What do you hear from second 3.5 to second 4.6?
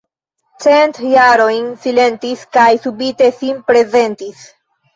prezentis.